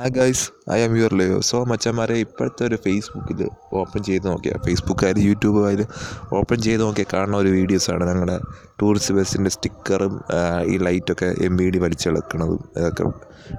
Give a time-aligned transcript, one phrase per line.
[0.00, 3.40] ആ guys I am your Leo so മച്ചന്മാരെ ഇപ്പോഴത്തെ ഒരു ഫേസ്ബുക്കിൽ
[3.72, 5.88] ഓപ്പൺ ചെയ്ത് നോക്കിയാൽ ഫേസ്ബുക്കായാലും യൂട്യൂബായാലും
[6.32, 8.36] ഓപ്പൺ ചെയ്ത് നോക്കിയാൽ കാണുന്ന ഒരു വീഡിയോസാണ് ഞങ്ങളുടെ
[8.80, 10.14] ടൂറിസ്റ്റ് ബസ്സിന്റെ സ്റ്റിക്കറും
[10.66, 13.04] ഈ ലൈറ്റൊക്കെ എം ബി ഡി വലിച്ചെടുക്കണതും ഇതൊക്കെ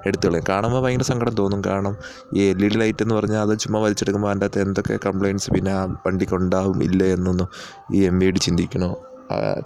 [0.06, 0.44] എടുത്തു കളയും.
[0.48, 1.62] കാണുമ്പോൾ ഭയങ്കര സങ്കടം തോന്നും.
[1.62, 1.94] കാരണം
[2.36, 5.72] ഈ എൽ ഇ ഡി ലൈറ്റ് എന്ന് പറഞ്ഞാൽ അത് ചുമ്മാ വലിച്ചെടുക്കുമ്പോൾ അതിന്റെ അകത്ത് എന്തൊക്കെ കംപ്ലയിന്റ്സ് പിന്നെ
[5.72, 7.48] ആ വണ്ടിക്ക് ഉണ്ടാവും ഇല്ല എന്നൊന്നും
[7.94, 8.90] ഈ എം ബി ഡി ചിന്തിക്കണോ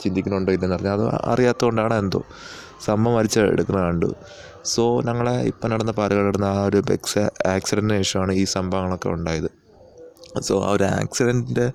[0.02, 2.20] ചിന്തിക്കണുണ്ടോ ഇല്ലെന്ന് പറഞ്ഞാൽ അത് അറിയാത്തതുകൊണ്ടാണ് എന്തോ
[2.88, 3.18] സംഭവം
[3.52, 4.10] എടുക്കുന്ന കണ്ടു.
[4.72, 7.22] സോ ഞങ്ങളെ ഇപ്പം നടന്ന പാലക്കാട് നടന്ന ആ ഒരു ബെക്സ്
[7.54, 9.50] ആക്സിഡന്റിന് ശേഷമാണ് ഈ സംഭവങ്ങളൊക്കെ ഉണ്ടായത്.
[10.46, 11.66] സോ ആ ഒരു ആക്സിഡന്റിന്റെ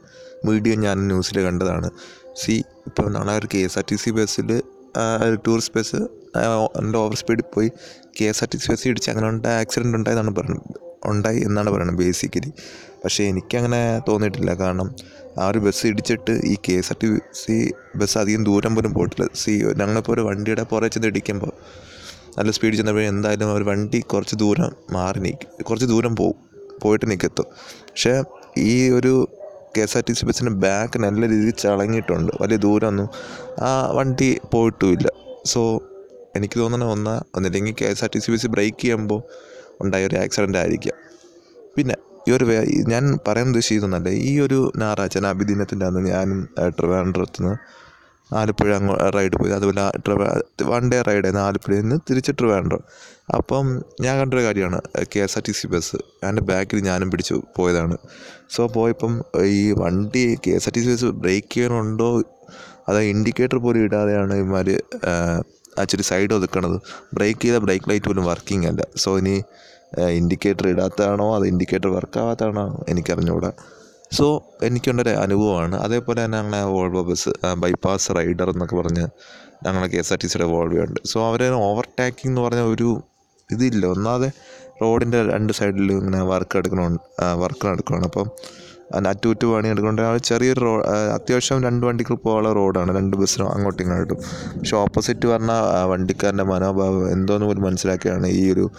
[0.50, 1.90] വീഡിയോ ഞാൻ ന്യൂസിൽ കണ്ടതാണ്.
[2.42, 2.56] സി
[2.90, 4.50] ഇപ്പോൾ നാളെ ഒരു K S R T C ബസ്സിൽ
[5.26, 6.00] ഒരു ടൂറിസ്റ്റ് ബസ്
[6.82, 7.70] എന്റെ ഓവർ സ്പീഡിൽ പോയി
[8.18, 11.98] K S R T C bus ഇടിച്ച് അങ്ങനെ ഉണ്ടായ ആക്സിഡന്റ് ഉണ്ടായതാണ് പറയുന്നത് ഉണ്ടായി എന്നാണ് പറയുന്നത്
[11.98, 12.52] ബേസിക്കലി
[13.04, 14.54] പക്ഷേ എനിക്കങ്ങനെ തോന്നിയിട്ടില്ല.
[14.54, 14.88] കാരണം
[15.42, 17.08] ആ ഒരു ബസ് ഇടിച്ചിട്ട് ഈ K S R T
[17.42, 19.28] C bus അധികം ദൂരം പോലും പോയിട്ടില്ല.
[19.36, 19.52] സി
[19.82, 21.54] ഞങ്ങളിപ്പോൾ ഒരു വണ്ടിയുടെ പുറകെ ചെന്ന് ഇടിക്കുമ്പോൾ
[22.38, 26.38] നല്ല സ്പീഡിൽ ചെന്നപ്പോൾ എന്തായാലും ഒരു വണ്ടി കുറച്ച് ദൂരം മാറി നിൽക്കും കുറച്ച് ദൂരം പോവും
[26.84, 27.48] പോയിട്ട് നിൽക്കത്തും
[27.90, 28.14] പക്ഷേ
[28.58, 29.14] ഈ ഒരു
[29.76, 32.32] K S R T C ബസ്സിന്റെ ബാക്ക് നല്ല രീതിയിൽ ചളങ്ങിയിട്ടുണ്ട്.
[32.42, 33.08] വലിയ ദൂരമൊന്നും
[33.62, 35.08] ആ വണ്ടി പോയിട്ടുമില്ല.
[35.46, 35.62] സോ
[36.36, 39.22] എനിക്ക് തോന്നുന്നത് ഒന്നാ ഒന്നില്ലെങ്കിൽ K S R T C bus brake ചെയ്യുമ്പോൾ
[39.84, 40.98] ഉണ്ടായ ഒരു ആക്സിഡന്റ് ആയിരിക്കാം.
[41.78, 41.96] പിന്നെ
[42.30, 42.46] ഈ ഒരു
[42.92, 46.42] ഞാൻ പറയാൻ ഉദ്ദേശിക്കുന്നുണ്ട് ഈ ഒരു ഞായറാഴ്ച നബിദിനത്തിന്റെ അന്ന് ഞാനും
[46.80, 47.54] ട്രിവാൻഡ്രത്ത് നിന്ന്
[48.32, 49.52] ആലപ്പുഴ അങ്ങ് റൈഡ് പോയി.
[49.52, 50.28] അതുപോലെ ട്രിവാ
[50.64, 52.84] വൺ ഡേ റൈഡ് ആയിരുന്നു ആലപ്പുഴയിൽ നിന്ന് തിരിച്ച് ട്രിവാൻഡ്രം.
[53.38, 53.66] അപ്പം
[54.02, 54.82] ഞാൻ കണ്ടൊരു കാര്യമാണ്
[55.16, 57.98] K S R T C bus അതിന്റെ ബാക്കിൽ ഞാനും പിടിച്ചു പോയതാണ്.
[58.50, 62.10] സോ പോയപ്പം ഈ വണ്ടി K S R T C bus brake ചെയ്യണമുണ്ടോ
[62.90, 64.70] അതായത് ഇൻഡിക്കേറ്റർ പോലും ഇടാതെയാണ് ഇവന്മാർ
[65.82, 66.78] ആക്ച്വലി സൈഡ് ഒതുക്കണത്.
[67.14, 68.82] ബ്രേക്ക് ചെയ്ത ബ്രേക്ക് ലൈറ്റ് പോലും വർക്കിംഗ് അല്ല.
[69.04, 69.36] സോ ഇനി
[70.20, 71.36] ഇൻഡിക്കേറ്റർ ഇടാത്തതാണോ?
[71.36, 73.52] അത് ഇൻഡിക്കേറ്റർ വർക്ക് വർക്കാവാത്തതാണോ എനിക്കറിഞ്ഞുകൂടാ
[74.18, 74.26] സോ
[74.64, 75.76] എനിക്കുണ്ടൊരു അനുഭവമാണ്.
[75.76, 77.32] അതേപോലെ തന്നെ ഞങ്ങളെ വോൾവോ ബസ്
[77.64, 79.06] ബൈപ്പാസ് റൈഡർ എന്നൊക്കെ പറഞ്ഞ്
[79.66, 81.00] ഞങ്ങളെ കെ എസ് ആർ ടി സിയുടെ വോൾവോ ഉണ്ട്.
[81.12, 82.90] സോ അവരെ ഓവർടേക്കിംഗ് എന്ന് പറഞ്ഞ ഒരു
[83.50, 83.86] ഇതില്ല.
[83.86, 84.32] ഒന്നാതെ
[84.82, 86.98] റോഡിന്റെ രണ്ട് സൈഡിലും ഇങ്ങനെ വർക്ക് എടുക്കണ
[87.44, 88.28] വർക്ക് നടക്കുകയാണ് അപ്പം
[88.96, 90.82] അറ്റുകുറ്റു പണി എടുക്കേണ്ട ആ ചെറിയൊരു റോ
[91.14, 92.96] അത്യാവശ്യം രണ്ട് വണ്ടികൾ പോകാനുള്ള റോഡാണ്.
[92.98, 94.18] രണ്ട് ബസ്സിനും അങ്ങോട്ടും ഇങ്ങോട്ടും.
[94.60, 95.52] പക്ഷെ ഓപ്പോസിറ്റ് പറഞ്ഞ
[95.90, 98.72] വണ്ടിക്കാരന്റെ മനോഭാവം എന്തോന്ന് പോലും മനസ്സിലാക്കിയാണ് ഈ ഒരു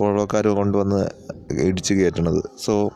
[0.00, 1.00] ഓളോക്കാർ കൊണ്ടുവന്ന്
[1.62, 2.90] ഇടിച്ച് കയറ്റണത് സോ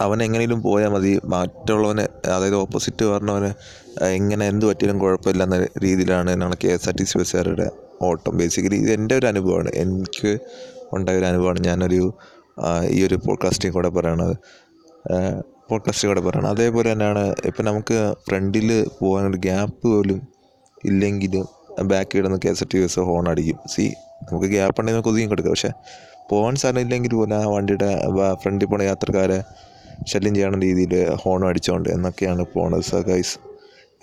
[0.00, 1.20] അവൻ എങ്ങനെയും പോയാൽ മതി.
[1.24, 3.54] മറ്റുള്ളവനെ അതായത് ഓപ്പോസിറ്റ് പറഞ്ഞവനെ
[4.04, 7.70] എങ്ങനെ എന്ത് പറ്റിയാലും കുഴപ്പമില്ല എന്ന രീതിയിലാണ് ഞങ്ങൾ K S R T C ബസ്സുകാരുടെ
[8.02, 8.36] ഓട്ടം.
[8.36, 9.70] ബേസിക്കലി ഇത് എന്റെ ഒരു അനുഭവമാണ്.
[9.74, 10.38] എനിക്ക്
[10.92, 11.60] ഉണ്ടായ ഒരു അനുഭവമാണ്.
[11.60, 12.14] ഞാനൊരു
[12.88, 14.36] ഈ ഒരു പോഡ്കാസ്റ്റിൽ കൂടെ പറയണത്.
[15.70, 16.48] പോഡ്കാസ്റ്റിൽ കൂടെ പറയണം.
[16.48, 20.28] അതേപോലെ തന്നെയാണ് ഇപ്പം നമുക്ക് ഫ്രണ്ടിൽ പോകാനൊരു ഗ്യാപ്പ് പോലും
[20.84, 21.48] ഇല്ലെങ്കിലും
[21.82, 23.58] ബാക്കിൽ കിടന്ന് കെ എസ് ഹോൺ അടിക്കും.
[23.68, 23.92] സി
[24.22, 25.52] നമുക്ക് ഗ്യാപ്പ് ഉണ്ടെങ്കിൽ നമുക്ക് ഒതുങ്ങി കൊടുക്കാം.
[25.52, 25.70] പക്ഷേ
[26.30, 28.02] പോകാൻ സാധനം ഇല്ലെങ്കിൽ പോലും ആ വണ്ടിയുടെ
[28.34, 29.42] ഫ്രണ്ടിൽ പോണ യാത്രക്കാരെ
[30.06, 32.82] ശല്യം ചെയ്യണ രീതിയിൽ ഹോൺ അടിച്ചുകൊണ്ട് എന്നൊക്കെയാണ് പോണത്.
[32.82, 32.98] സോ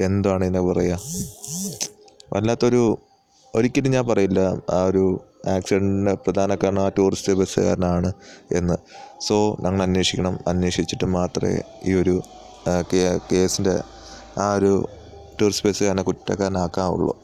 [0.02, 1.00] എന്താണ് ഇതിനെ പറയുക?
[2.34, 2.98] വല്ലാത്തൊരു
[3.56, 4.40] ഒരിക്കലും ഞാൻ പറയില്ല.
[4.70, 8.14] ആ ഒരു ആക്സിഡന്റിന്റെ പ്രധാന കാരണം ആ ടൂറിസ്റ്റ് ബസ്സുകാരനാണ്
[8.52, 8.78] എന്ന്.
[9.28, 10.40] സോ ഞങ്ങൾ അന്വേഷിക്കണം.
[10.48, 12.22] അന്വേഷിച്ചിട്ട് മാത്രമേ ഈ ഒരു
[13.32, 13.80] കേസിന്റെ
[14.38, 14.90] ആ ഒരു
[15.42, 17.18] ടൂറിസ്റ്റ് ബസ്സുകാരനെ കുറ്റക്കാരനാക്കാവുള്ളൂ.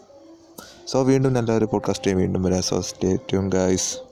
[0.88, 2.62] സോ വീണ്ടും നല്ലൊരു പോഡ്കാസ്റ്റ് വീണ്ടും വരാം.
[2.62, 4.05] So stay tune guys